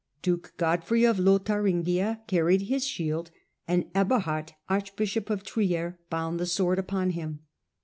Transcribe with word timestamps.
Duke 0.23 0.53
Godfrey 0.57 1.03
of 1.05 1.19
reign, 1.19 1.25
1065 1.27 1.85
Lothariugia 1.95 2.25
carried 2.27 2.61
his 2.63 2.87
shield, 2.87 3.29
and 3.67 3.85
Eberhard, 3.93 4.53
archbishop 4.67 5.29
of 5.29 5.43
Trier, 5.43 5.99
bound 6.09 6.39
the 6.39 6.47
sword 6.47 6.79
upon 6.79 7.11
him. 7.11 7.41